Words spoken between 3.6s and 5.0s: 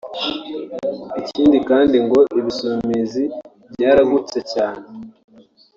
byaragutse cyane